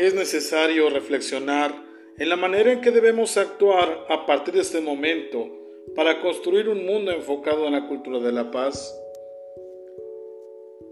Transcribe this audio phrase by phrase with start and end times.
[0.00, 1.74] Es necesario reflexionar
[2.16, 5.46] en la manera en que debemos actuar a partir de este momento
[5.94, 8.98] para construir un mundo enfocado en la cultura de la paz.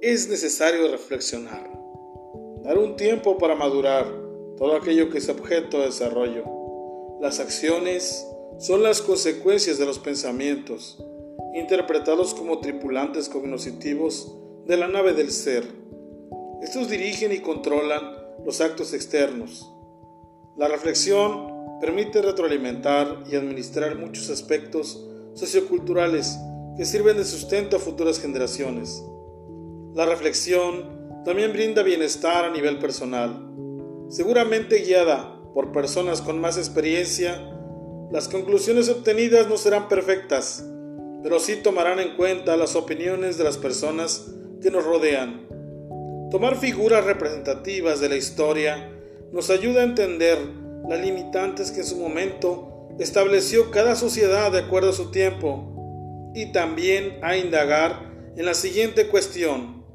[0.03, 1.71] Es necesario reflexionar,
[2.63, 4.05] dar un tiempo para madurar
[4.59, 6.45] todo aquello que es objeto de desarrollo.
[7.19, 8.27] Las acciones
[8.59, 11.03] son las consecuencias de los pensamientos,
[11.55, 14.37] interpretados como tripulantes cognitivos
[14.67, 15.65] de la nave del ser.
[16.61, 19.73] Estos dirigen y controlan los actos externos.
[20.57, 26.39] La reflexión permite retroalimentar y administrar muchos aspectos socioculturales
[26.77, 29.05] que sirven de sustento a futuras generaciones.
[29.95, 33.51] La reflexión también brinda bienestar a nivel personal.
[34.09, 37.37] Seguramente guiada por personas con más experiencia,
[38.11, 40.65] las conclusiones obtenidas no serán perfectas,
[41.23, 44.33] pero sí tomarán en cuenta las opiniones de las personas
[44.63, 45.48] que nos rodean.
[46.31, 48.93] Tomar figuras representativas de la historia
[49.33, 50.39] nos ayuda a entender
[50.87, 56.53] las limitantes que en su momento estableció cada sociedad de acuerdo a su tiempo y
[56.53, 59.87] también a indagar en la siguiente cuestión.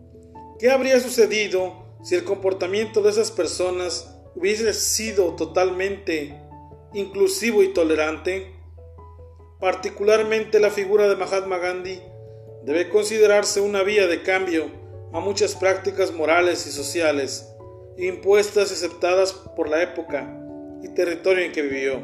[0.57, 6.41] ¿Qué habría sucedido si el comportamiento de esas personas hubiese sido totalmente
[6.95, 8.55] inclusivo y tolerante?
[9.59, 12.01] Particularmente la figura de Mahatma Gandhi
[12.63, 14.82] debe considerarse una vía de cambio
[15.13, 17.53] a muchas prácticas morales y sociales
[17.97, 20.39] impuestas y aceptadas por la época
[20.81, 21.99] y territorio en que vivió.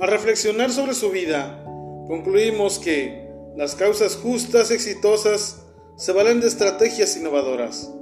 [0.00, 1.64] Al reflexionar sobre su vida,
[2.06, 5.62] concluimos que las causas justas y exitosas
[5.96, 7.92] se valen de estrategias innovadoras.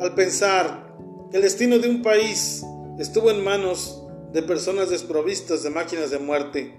[0.00, 0.94] Al pensar
[1.32, 2.64] el destino de un país
[2.98, 6.74] estuvo en manos de personas desprovistas de máquinas de muerte,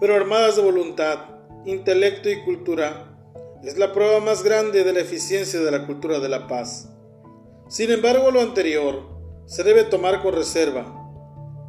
[0.00, 1.18] pero armadas de voluntad,
[1.64, 3.17] intelecto y cultura,
[3.62, 6.88] es la prueba más grande de la eficiencia de la cultura de la paz.
[7.68, 10.94] Sin embargo, lo anterior se debe tomar con reserva,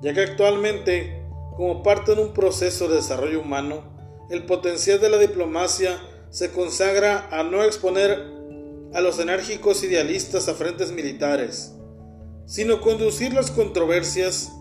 [0.02, 1.26] ya que actualmente,
[1.58, 3.84] como parte de un proceso de desarrollo humano,
[4.30, 6.00] el potencial de la diplomacia
[6.30, 8.40] se consagra a no exponer
[8.94, 11.74] a los enérgicos idealistas a frentes militares,
[12.46, 14.52] sino conducir las controversias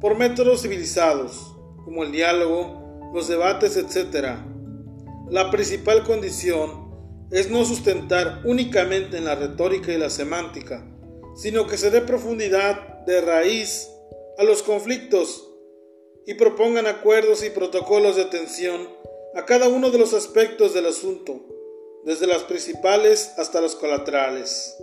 [0.00, 1.54] por métodos civilizados,
[1.84, 4.38] como el diálogo, los debates, etc.,
[5.34, 10.86] la principal condición es no sustentar únicamente en la retórica y la semántica,
[11.34, 13.90] sino que se dé profundidad de raíz
[14.38, 15.50] a los conflictos
[16.24, 18.88] y propongan acuerdos y protocolos de atención
[19.34, 21.44] a cada uno de los aspectos del asunto,
[22.04, 24.76] desde las principales hasta los colaterales.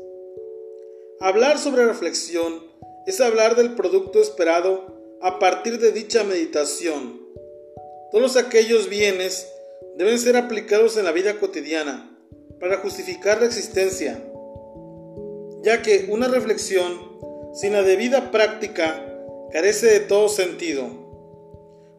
[1.22, 2.62] Hablar sobre reflexión
[3.08, 7.22] es hablar del producto esperado a partir de dicha meditación.
[8.12, 9.48] Todos aquellos bienes
[10.02, 12.10] deben ser aplicados en la vida cotidiana
[12.60, 14.20] para justificar la existencia,
[15.62, 16.92] ya que una reflexión
[17.54, 19.06] sin la debida práctica
[19.52, 20.88] carece de todo sentido.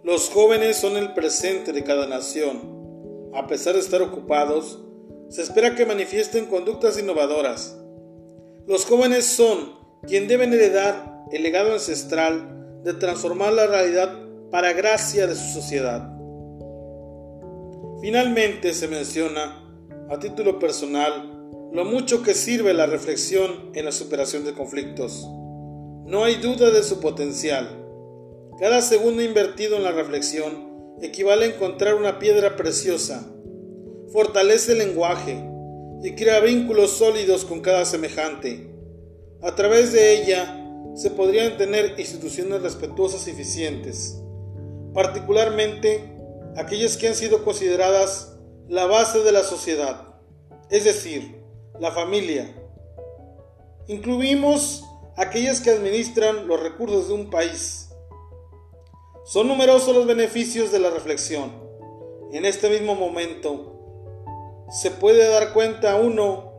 [0.02, 3.30] Los jóvenes son el presente de cada nación.
[3.34, 4.84] A pesar de estar ocupados,
[5.28, 7.78] se espera que manifiesten conductas innovadoras.
[8.66, 14.12] Los jóvenes son quien deben heredar el legado ancestral de transformar la realidad
[14.50, 16.11] para gracia de su sociedad.
[18.02, 19.64] Finalmente se menciona,
[20.10, 25.24] a título personal, lo mucho que sirve la reflexión en la superación de conflictos.
[26.04, 27.68] No hay duda de su potencial.
[28.58, 33.24] Cada segundo invertido en la reflexión equivale a encontrar una piedra preciosa.
[34.12, 35.40] Fortalece el lenguaje
[36.02, 38.68] y crea vínculos sólidos con cada semejante.
[39.42, 40.58] A través de ella
[40.96, 44.20] se podrían tener instituciones respetuosas y eficientes,
[44.92, 46.12] particularmente
[46.56, 48.36] aquellas que han sido consideradas
[48.68, 50.14] la base de la sociedad,
[50.70, 51.42] es decir,
[51.78, 52.54] la familia.
[53.88, 54.84] Incluimos
[55.16, 57.90] aquellas que administran los recursos de un país.
[59.24, 61.52] Son numerosos los beneficios de la reflexión.
[62.32, 66.52] En este mismo momento se puede dar cuenta uno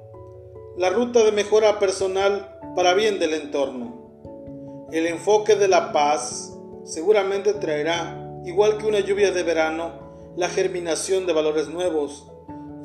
[0.78, 4.88] la ruta de mejora personal para bien del entorno.
[4.92, 11.26] El enfoque de la paz seguramente traerá igual que una lluvia de verano, la germinación
[11.26, 12.32] de valores nuevos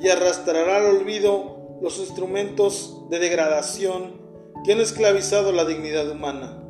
[0.00, 4.20] y arrastrará al olvido los instrumentos de degradación
[4.64, 6.67] que han esclavizado la dignidad humana.